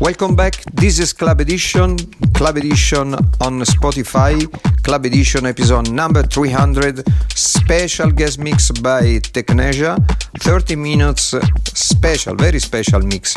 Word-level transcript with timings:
Welcome 0.00 0.34
back. 0.34 0.64
This 0.72 0.98
is 0.98 1.12
Club 1.12 1.40
Edition. 1.42 1.98
Club 2.32 2.56
Edition 2.56 3.12
on 3.42 3.60
Spotify. 3.60 4.34
Club 4.82 5.04
Edition 5.04 5.44
episode 5.44 5.90
number 5.90 6.22
300. 6.22 7.04
Special 7.34 8.10
guest 8.10 8.38
mix 8.38 8.70
by 8.70 9.18
Technasia. 9.20 9.98
30 10.38 10.76
minutes 10.76 11.34
special, 11.74 12.34
very 12.34 12.58
special 12.60 13.00
mix 13.02 13.36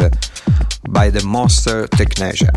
by 0.87 1.09
the 1.09 1.21
monster 1.25 1.85
Technasia. 1.87 2.49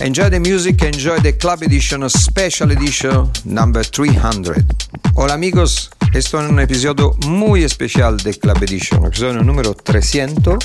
Enjoy 0.00 0.30
the 0.30 0.38
music, 0.38 0.82
enjoy 0.82 1.18
the 1.18 1.36
Club 1.36 1.62
Edition 1.62 2.08
Special 2.08 2.70
Edition 2.70 3.30
number 3.44 3.82
300. 3.84 4.64
Hola 5.14 5.34
amigos, 5.34 5.90
esto 6.14 6.40
es 6.40 6.48
un 6.48 6.60
episodio 6.60 7.16
muy 7.26 7.64
especial 7.64 8.16
de 8.18 8.38
Club 8.38 8.62
Edition, 8.62 9.04
episodio 9.04 9.42
número 9.42 9.74
300 9.74 10.56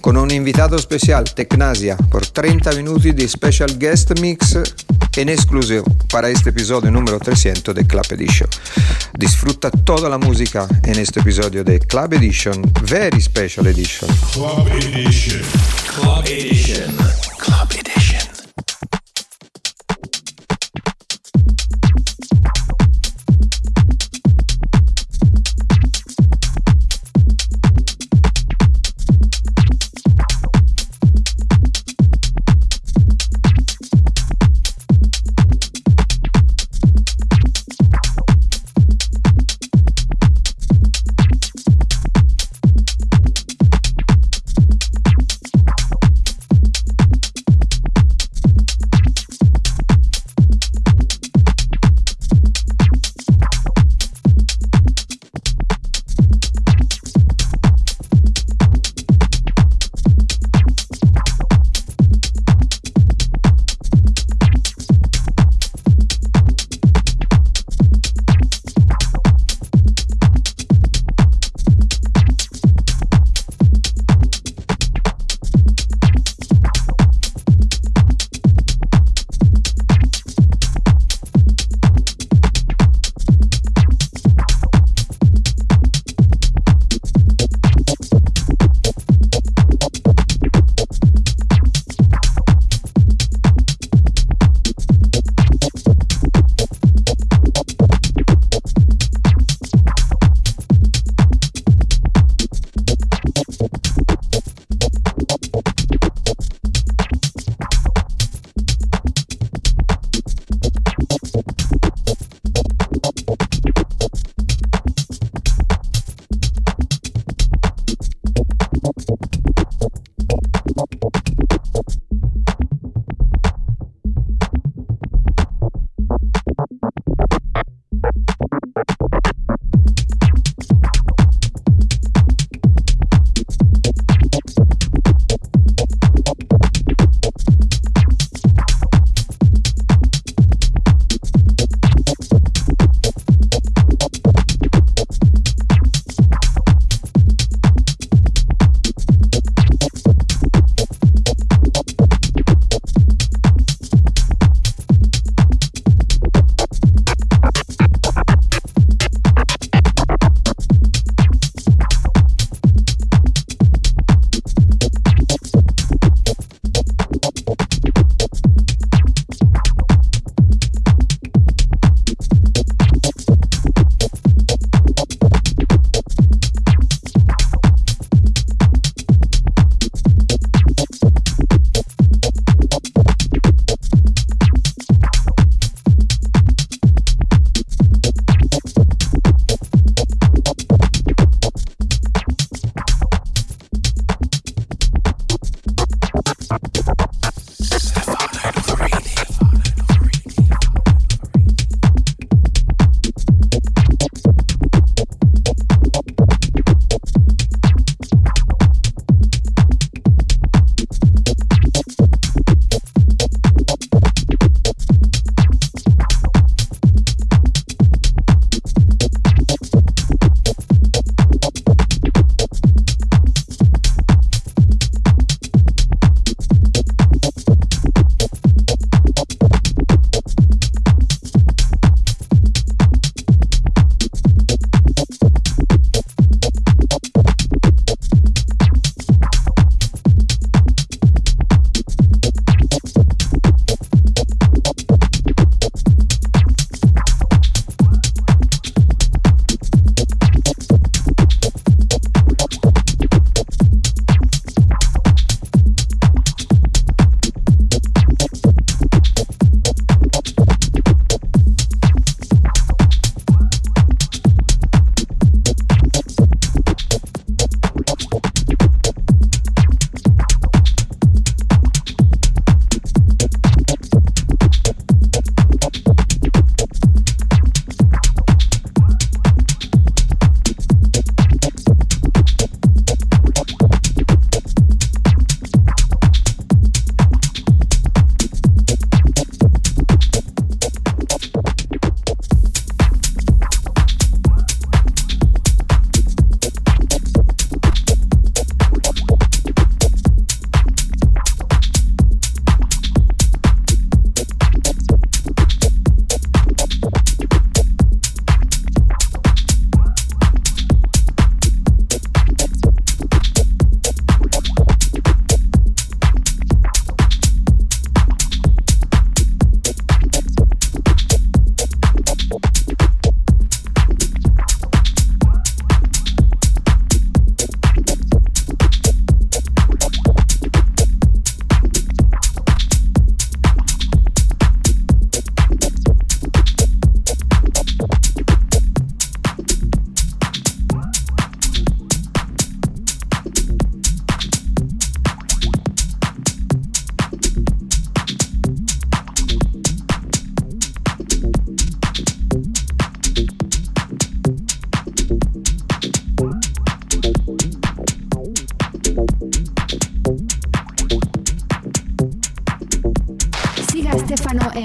con 0.00 0.16
un 0.16 0.30
invitato 0.30 0.76
especial, 0.76 1.24
Tecnasia, 1.34 1.96
por 1.96 2.24
30 2.26 2.72
minuti 2.72 3.12
di 3.12 3.26
special 3.26 3.76
guest 3.76 4.18
mix 4.20 4.56
en 5.16 5.28
exclusivo 5.28 5.84
para 6.08 6.28
este 6.28 6.50
episodio 6.50 6.92
número 6.92 7.18
300 7.18 7.74
de 7.74 7.84
Club 7.86 8.06
Edition. 8.10 8.48
Disfruta 9.18 9.70
toda 9.70 10.08
la 10.08 10.16
música 10.16 10.68
en 10.84 10.98
este 10.98 11.18
episodio 11.18 11.64
de 11.64 11.80
Club 11.80 12.14
Edition, 12.14 12.62
very 12.82 13.20
special 13.20 13.66
edition. 13.66 14.08
Club 14.32 14.68
Edition. 14.68 15.40
Club 15.92 16.24
Edition. 16.24 16.96
Club 17.36 17.72
Edition. 17.72 18.09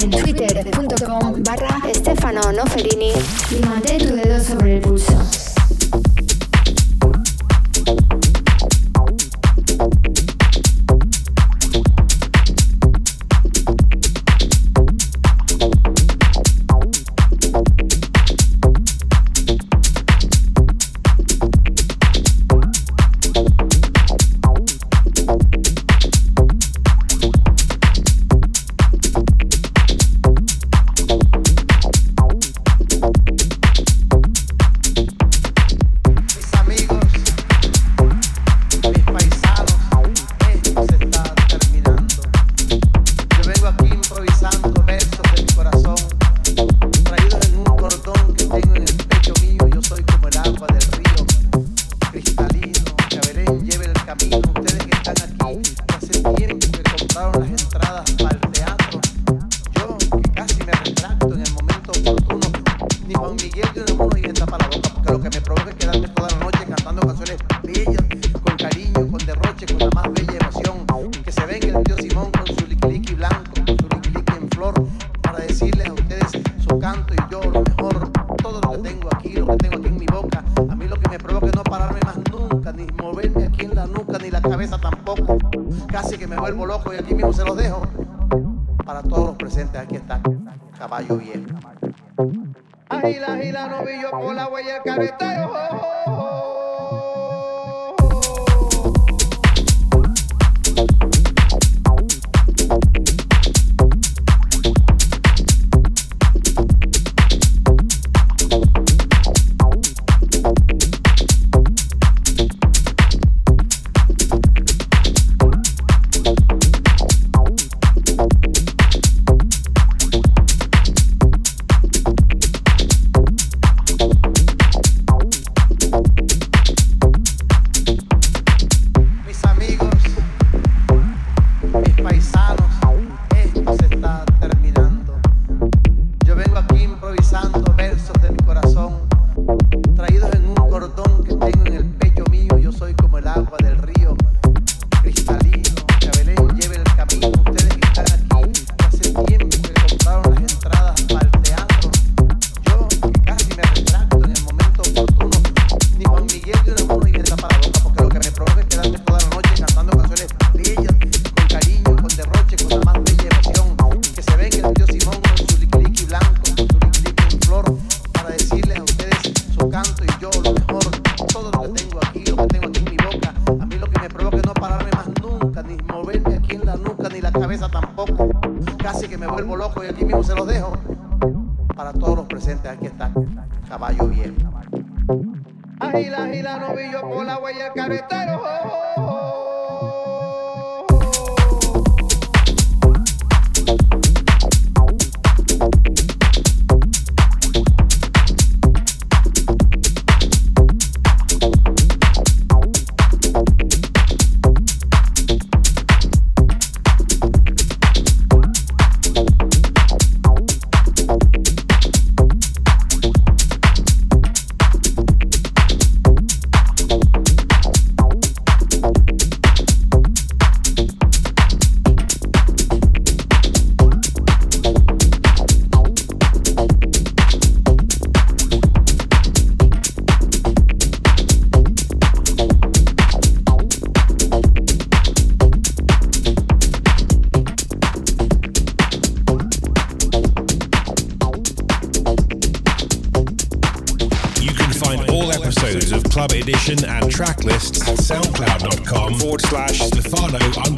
en 0.02 0.10
twitter.com 0.10 1.44
barra 1.44 1.80
Stefano 1.94 2.52
Noferini 2.52 3.14
y 3.52 3.66
mantén 3.66 4.00
tu 4.00 4.16
dedo 4.16 4.44
sobre 4.44 4.76
el 4.76 4.82
pulso. 4.82 5.45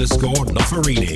underscore 0.10 0.46
Noferini. 0.46 1.07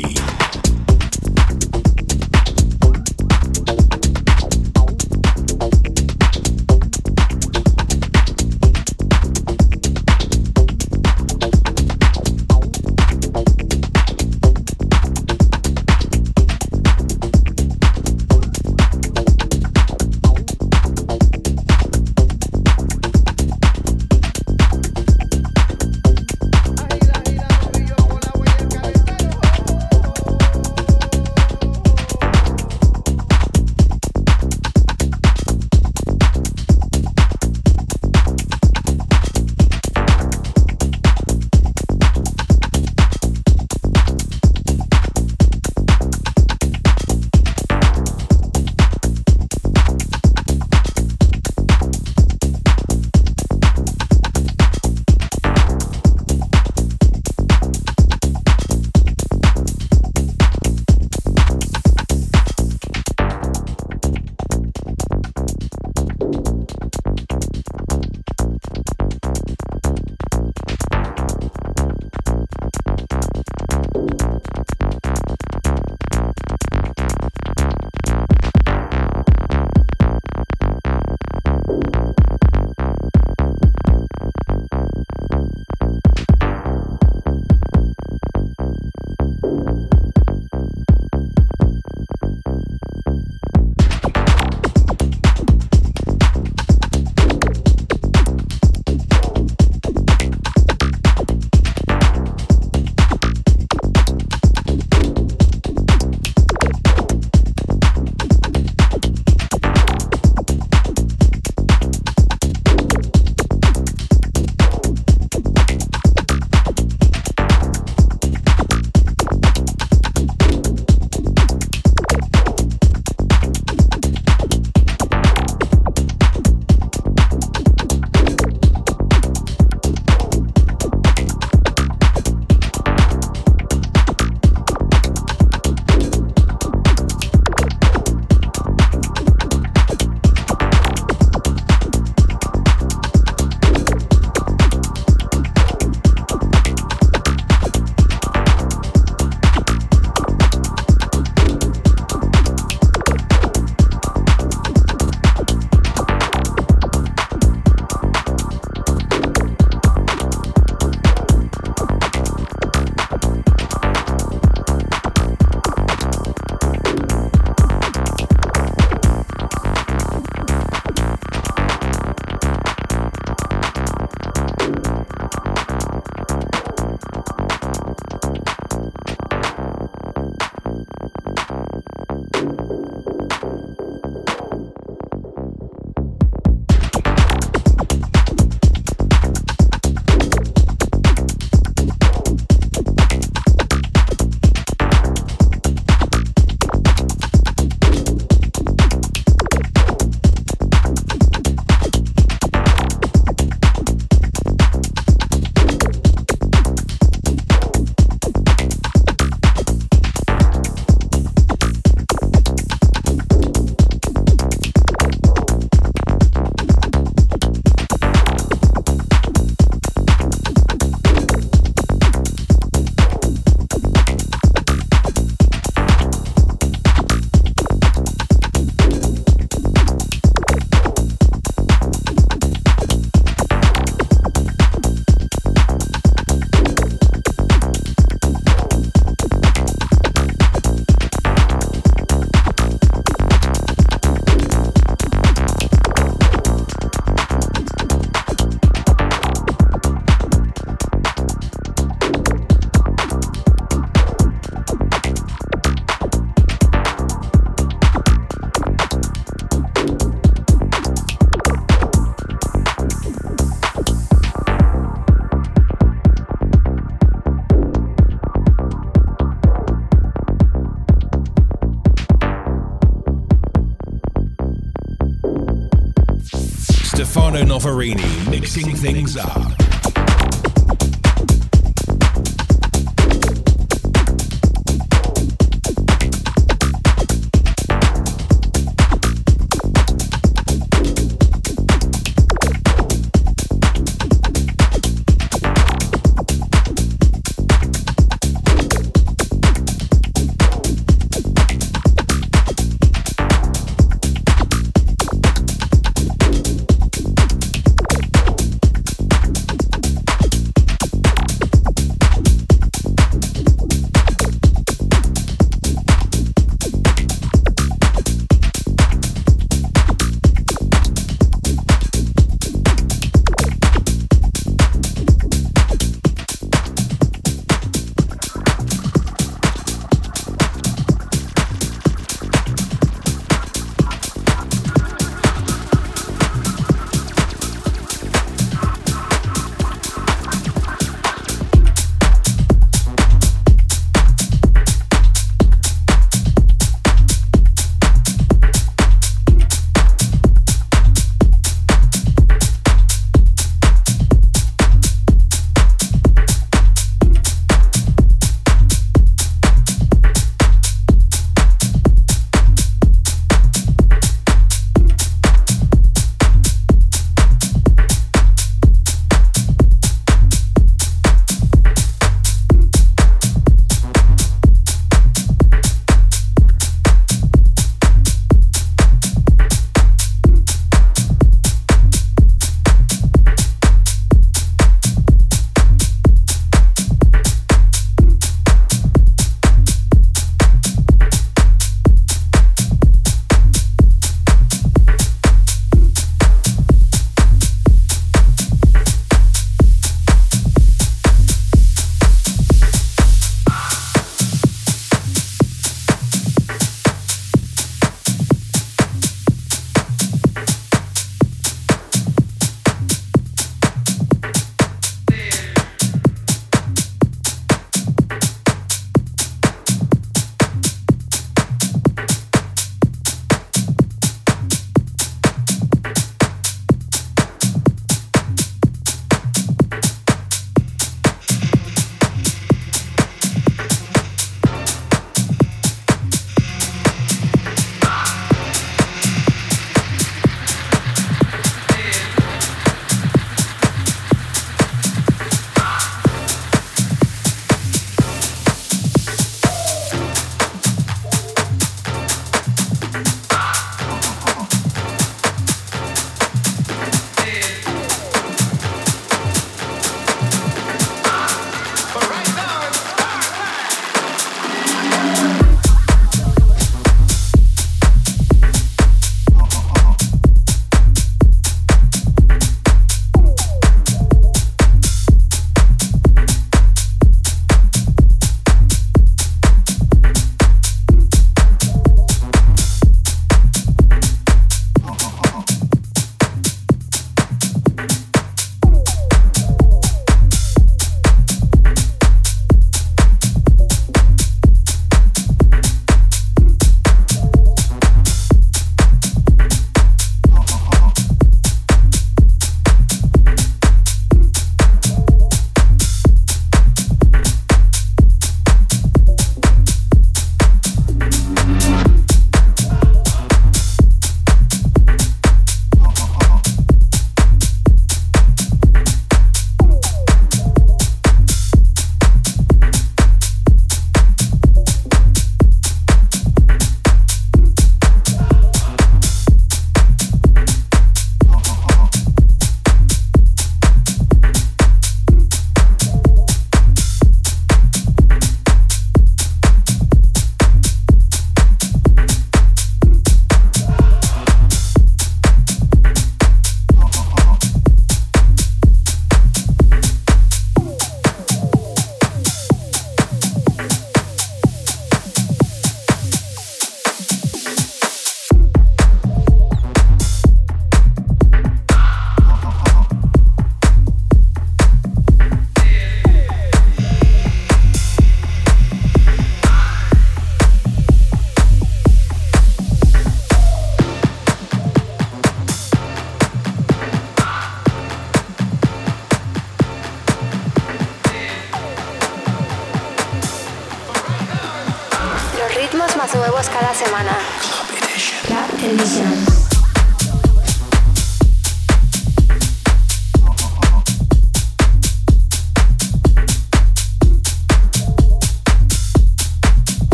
Noferini 277.61 278.31
mixing 278.31 278.75
things 278.75 279.15
up. 279.15 279.40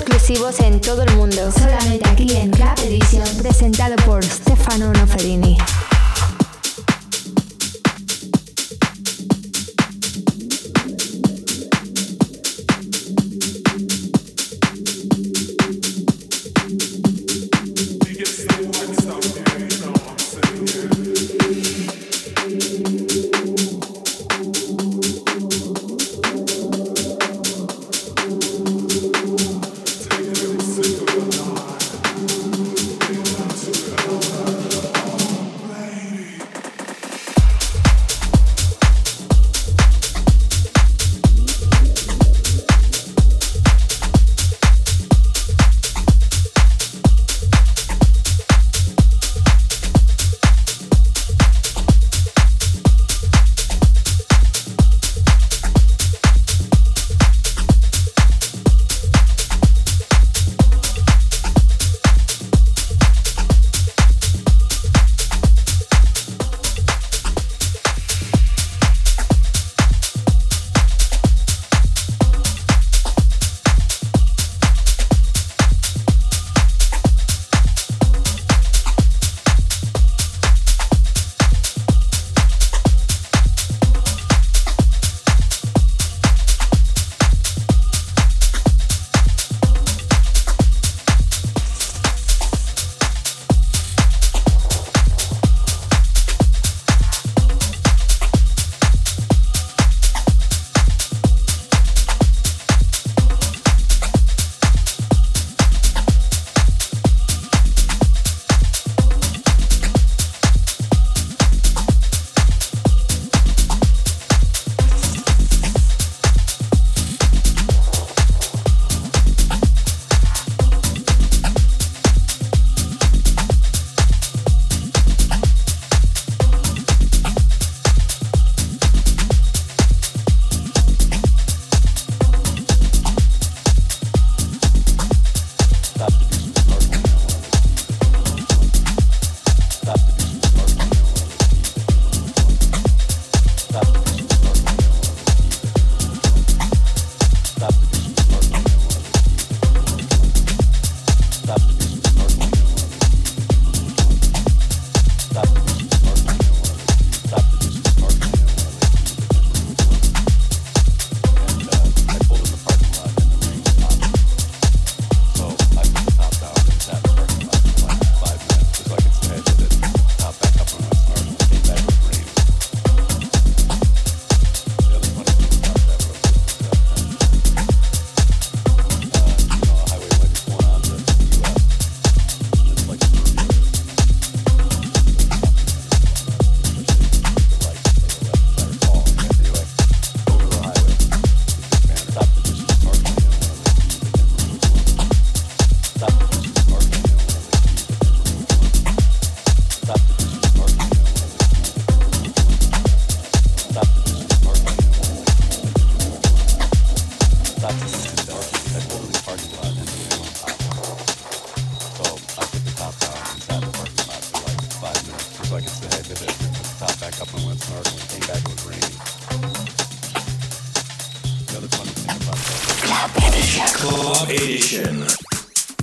Exclusivos 0.00 0.60
en 0.60 0.78
todo 0.78 1.02
el 1.04 1.16
mundo. 1.16 1.50
Solamente 1.50 2.06
aquí 2.08 2.36
en 2.36 2.50
Club 2.50 2.74
Edition. 2.84 3.24
Presentado 3.38 3.96
por 4.04 4.22
Stefano 4.22 4.92
Noferini. 4.92 5.56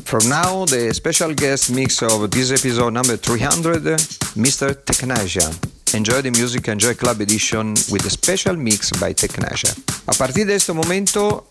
From 0.06 0.30
now, 0.30 0.66
the 0.66 0.94
special 0.94 1.34
guest 1.34 1.72
mix 1.72 2.02
of 2.02 2.30
this 2.32 2.52
episode 2.52 2.92
number 2.94 3.18
300, 3.18 3.84
Mr. 4.36 4.74
Technasia. 4.74 5.48
Enjoy 5.94 6.22
the 6.22 6.32
music, 6.32 6.68
enjoy 6.70 6.96
Club 6.96 7.22
Edition 7.22 7.76
with 7.92 8.06
a 8.06 8.10
special 8.10 8.56
mix 8.58 8.92
by 9.00 9.14
Technasia. 9.14 9.76
A 10.08 10.14
partir 10.14 10.46
de 10.48 10.56
este 10.56 10.74
momento, 10.74 11.48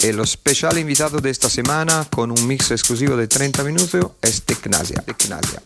el 0.00 0.26
special 0.26 0.78
invitado 0.78 1.20
de 1.20 1.30
esta 1.30 1.50
semana 1.50 2.06
con 2.10 2.30
un 2.30 2.46
mix 2.46 2.70
exclusivo 2.70 3.16
de 3.16 3.28
30 3.28 3.62
minutos 3.64 4.12
es 4.22 4.42
Technasia. 4.42 5.02
Technasia, 5.02 5.60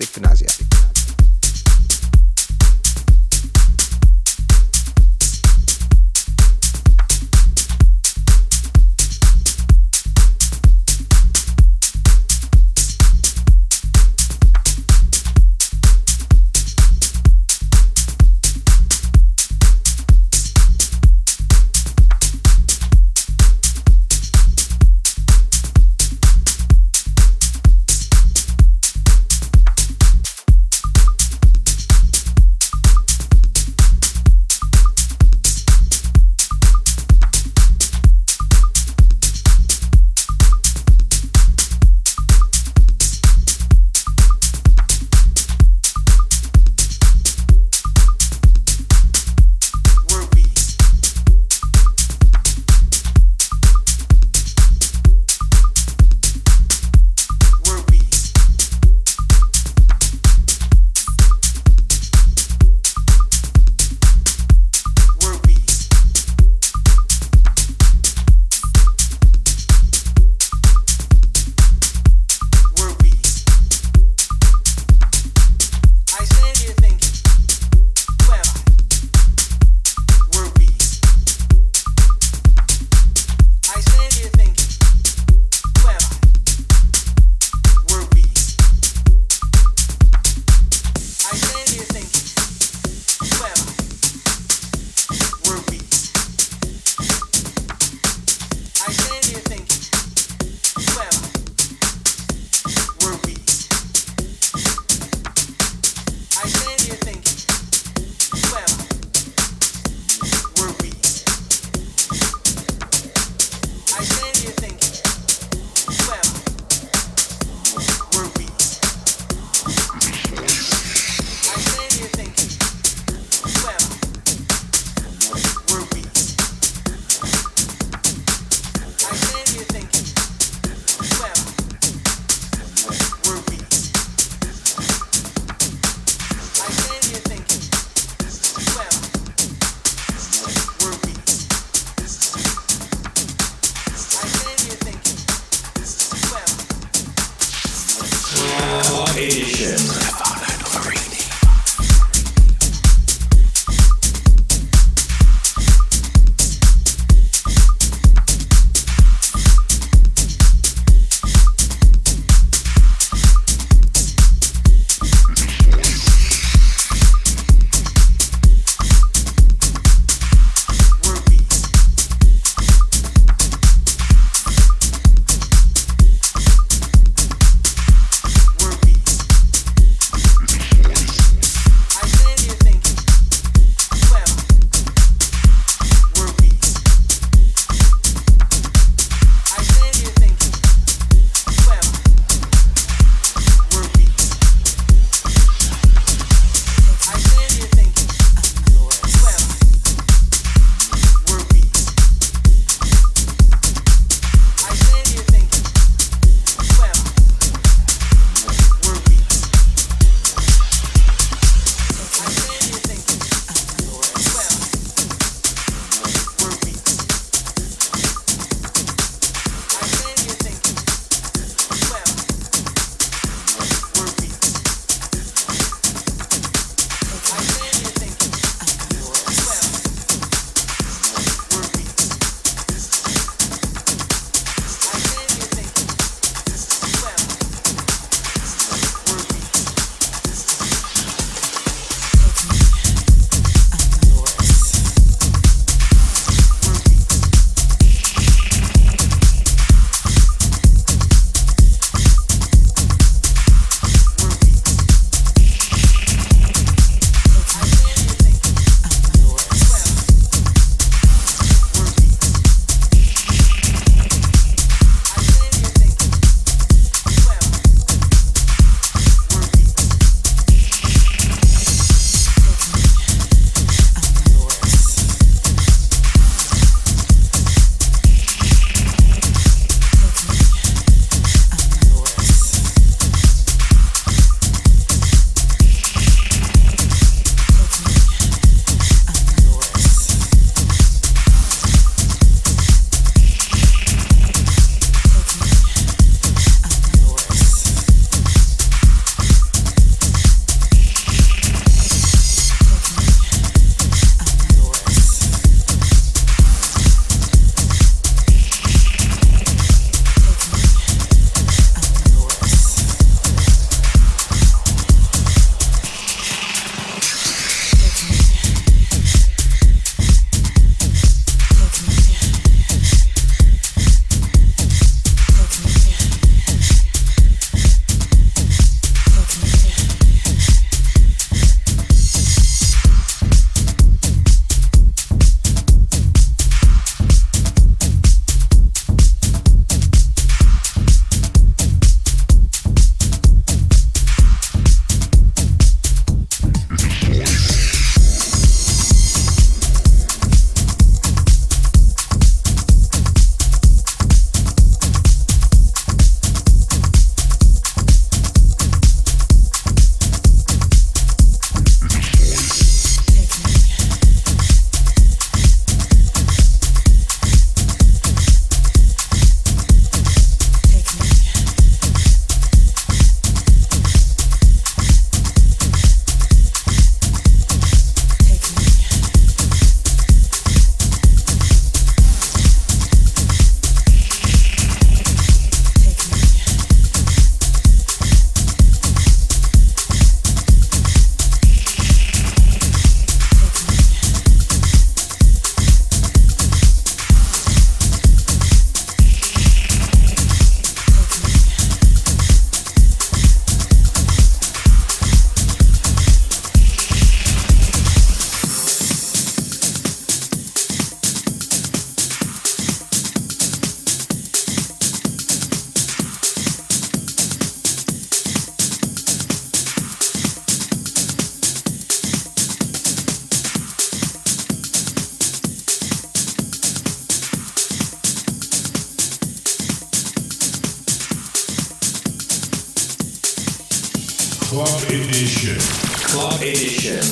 Club 434.48 434.68
Edition. 434.88 435.58
Club 436.06 436.40
Edition. 436.40 437.02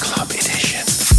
Club 0.00 0.28
Edition. 0.32 1.09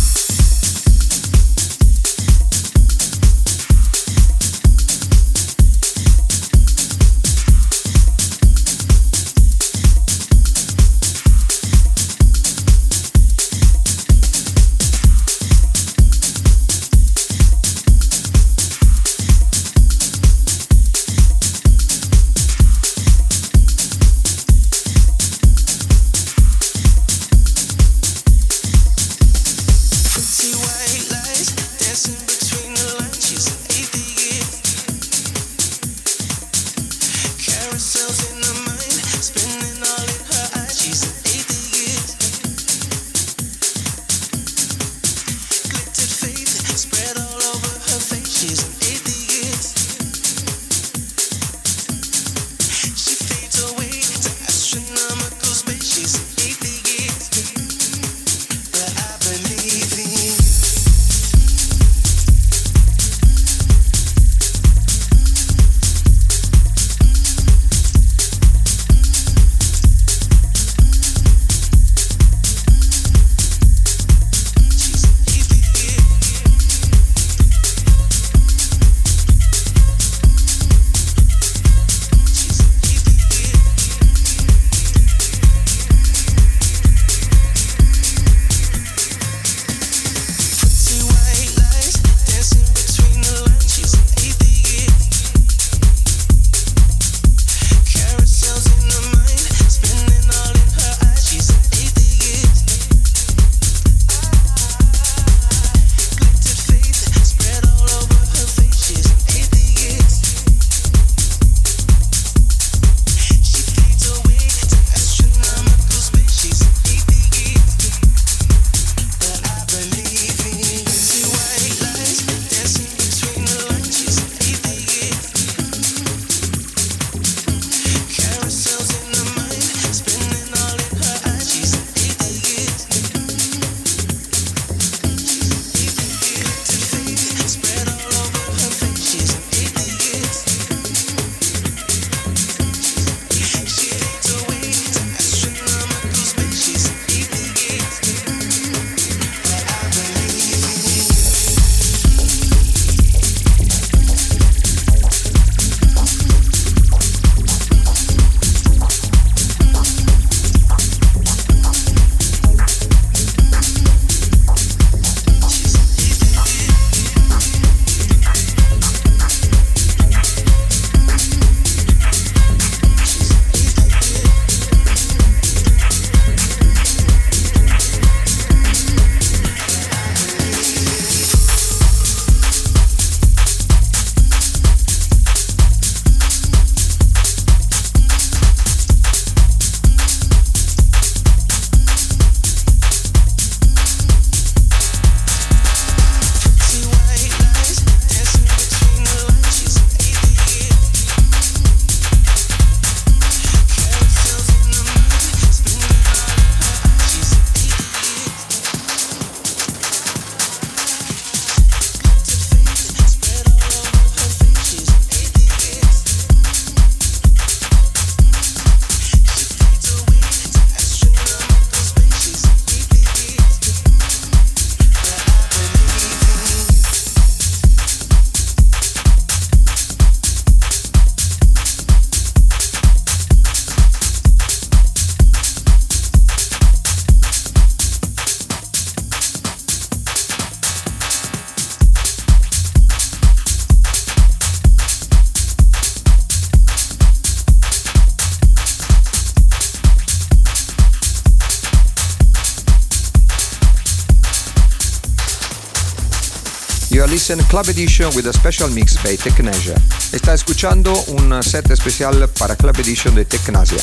Listen 257.32 257.48
Club 257.48 257.70
Edition 257.70 258.08
with 258.14 258.28
a 258.28 258.34
special 258.34 258.68
mix 258.68 259.02
by 259.02 259.16
Tecnasia. 259.16 259.76
Está 260.12 260.34
escuchando 260.34 260.92
un 261.08 261.42
set 261.42 261.72
especial 261.72 262.28
para 262.38 262.58
Club 262.58 262.78
Edition 262.82 263.16
de 263.16 263.24
Tecnasia. 263.24 263.82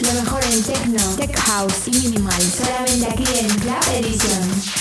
Lo 0.00 0.12
mejor 0.14 0.42
en 0.50 0.64
techno, 0.64 0.98
tech 1.16 1.38
house 1.38 1.86
y 1.86 1.90
minimal, 1.92 2.42
solamente 2.42 3.06
aquí 3.06 3.38
en 3.38 3.48
Club 3.60 3.84
Edition. 3.94 4.75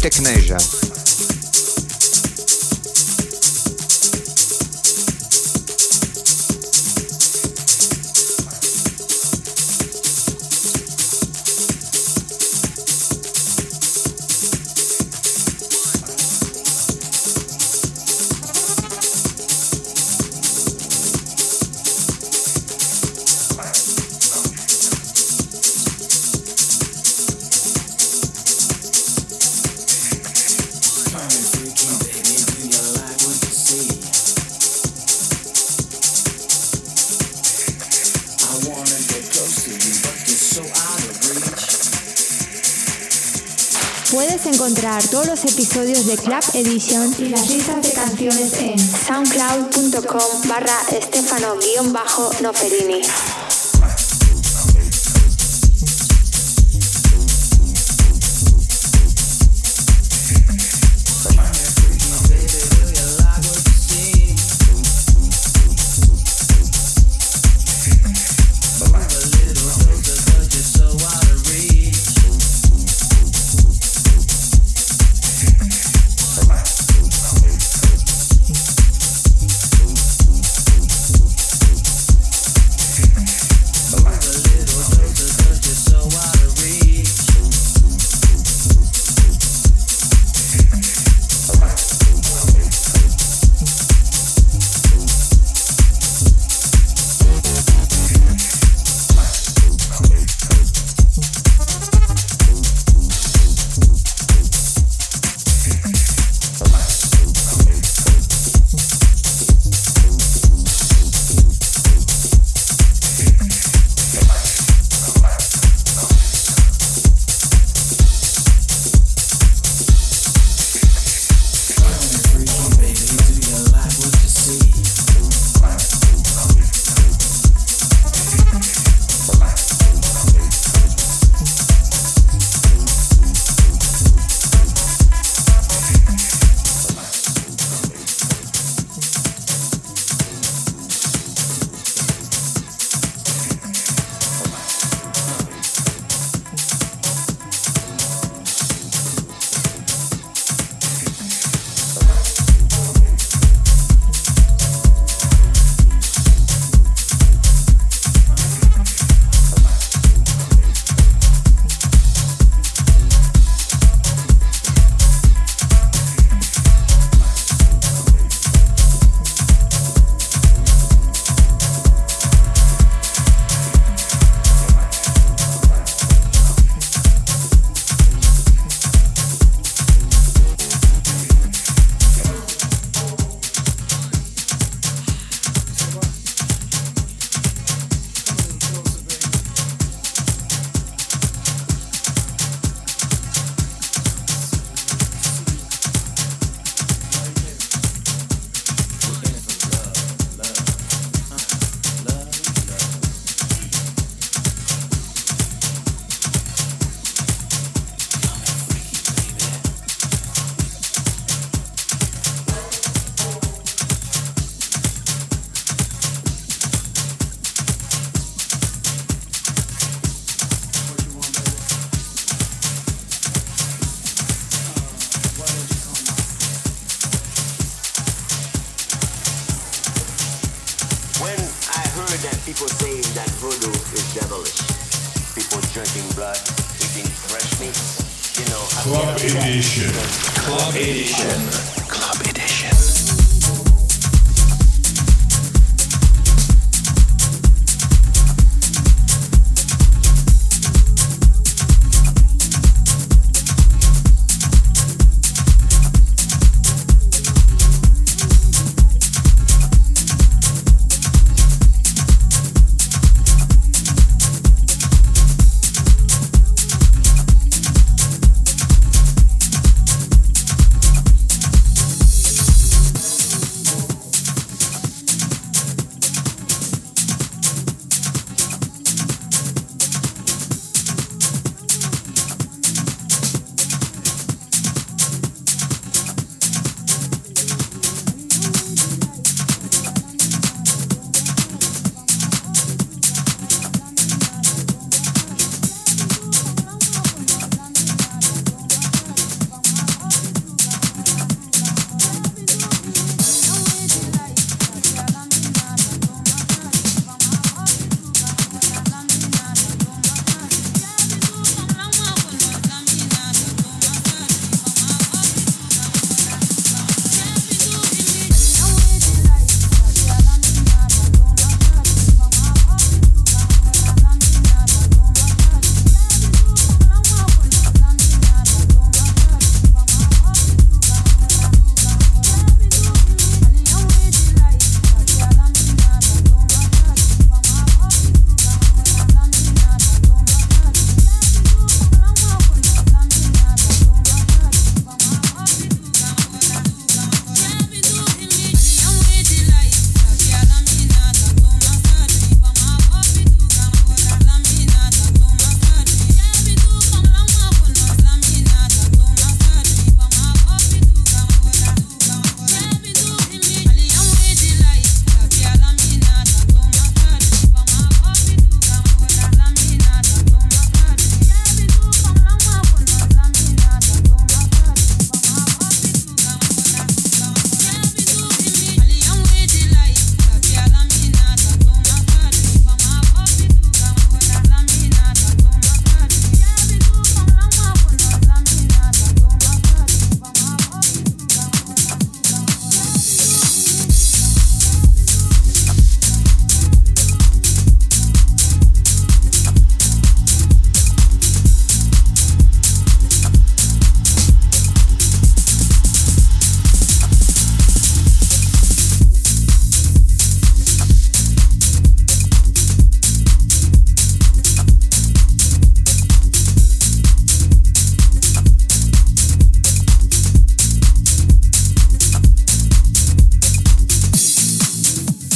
Technasia. 0.00 0.79
Todos 45.10 45.26
los 45.26 45.44
episodios 45.44 46.06
de 46.06 46.16
Club 46.16 46.42
Edition 46.54 47.12
y 47.18 47.30
las 47.30 47.50
listas 47.50 47.82
de 47.82 47.92
canciones 47.92 48.52
en 48.60 48.78
soundcloud.com 48.78 50.48
barra 50.48 50.78
estefano-noferini. 50.92 53.00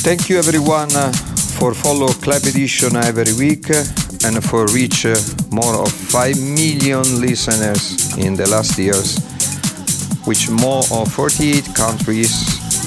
Thank 0.05 0.29
you 0.29 0.37
everyone 0.39 0.95
uh, 0.95 1.11
for 1.57 1.73
follow 1.73 2.09
Club 2.09 2.43
Edition 2.45 2.95
every 2.95 3.33
week 3.33 3.71
uh, 3.71 3.83
and 4.27 4.45
for 4.45 4.67
reach 4.67 5.07
uh, 5.07 5.17
more 5.51 5.77
of 5.81 5.91
5 5.91 6.37
million 6.37 7.23
listeners 7.23 8.15
in 8.19 8.35
the 8.37 8.47
last 8.51 8.77
years, 8.79 9.17
which 10.27 10.51
more 10.51 10.83
of 10.93 11.11
48 11.11 11.75
countries 11.75 12.37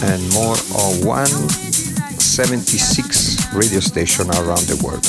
and 0.03 0.21
more 0.31 0.53
of 0.77 1.03
176 1.03 3.51
radio 3.55 3.79
stations 3.79 4.29
around 4.37 4.67
the 4.69 4.77
world. 4.85 5.03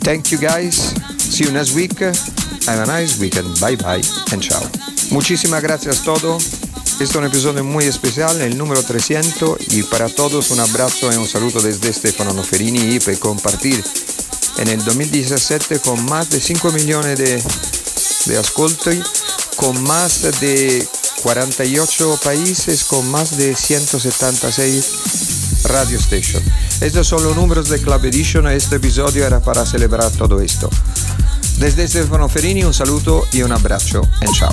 Thank 0.00 0.32
you 0.32 0.38
guys. 0.38 0.94
See 1.20 1.44
you 1.44 1.52
next 1.52 1.74
week. 1.74 1.98
Have 2.00 2.80
a 2.80 2.86
nice 2.86 3.18
weekend. 3.20 3.60
Bye 3.60 3.76
bye 3.76 4.00
and 4.32 4.42
ciao. 4.42 4.62
Muchísimas 5.12 5.60
gracias 5.62 6.00
a 6.00 6.04
todos. 6.04 6.64
Este 6.94 7.04
es 7.04 7.14
un 7.16 7.24
episodio 7.24 7.64
muy 7.64 7.84
especial, 7.84 8.03
el 8.16 8.56
número 8.56 8.80
300, 8.80 9.58
y 9.72 9.82
para 9.82 10.08
todos 10.08 10.52
un 10.52 10.60
abrazo 10.60 11.12
y 11.12 11.16
un 11.16 11.26
saludo 11.26 11.60
desde 11.60 11.92
Stefano 11.92 12.32
Noferini 12.32 12.94
y 12.94 13.00
para 13.00 13.18
compartir 13.18 13.82
en 14.58 14.68
el 14.68 14.84
2017 14.84 15.80
con 15.80 16.04
más 16.04 16.30
de 16.30 16.40
5 16.40 16.70
millones 16.70 17.18
de, 17.18 17.42
de 18.26 18.38
ascolti, 18.38 19.02
con 19.56 19.82
más 19.82 20.22
de 20.40 20.86
48 21.24 22.20
países, 22.22 22.84
con 22.84 23.10
más 23.10 23.36
de 23.36 23.56
176 23.56 25.64
radio 25.64 26.00
stations. 26.00 26.44
Estos 26.80 27.08
son 27.08 27.24
los 27.24 27.34
números 27.34 27.68
de 27.68 27.80
Club 27.80 28.04
Edition, 28.04 28.46
este 28.46 28.76
episodio 28.76 29.26
era 29.26 29.40
para 29.40 29.66
celebrar 29.66 30.12
todo 30.12 30.40
esto. 30.40 30.70
Desde 31.58 31.88
Stefano 31.88 32.28
Ferini 32.28 32.62
un 32.62 32.74
saludo 32.74 33.24
y 33.32 33.42
un 33.42 33.50
abrazo, 33.50 34.08
en 34.20 34.32
chao. 34.32 34.52